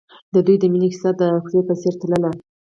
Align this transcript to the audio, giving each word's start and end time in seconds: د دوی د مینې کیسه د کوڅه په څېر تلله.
د 0.33 0.35
دوی 0.45 0.55
د 0.59 0.63
مینې 0.71 0.87
کیسه 0.93 1.11
د 1.19 1.21
کوڅه 1.43 1.61
په 1.67 1.73
څېر 1.81 1.93
تلله. 2.01 2.29